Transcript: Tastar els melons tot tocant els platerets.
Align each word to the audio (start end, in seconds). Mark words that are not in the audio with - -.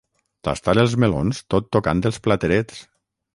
Tastar 0.47 0.73
els 0.83 0.95
melons 1.03 1.41
tot 1.55 1.69
tocant 1.77 2.03
els 2.11 2.19
platerets. 2.29 2.83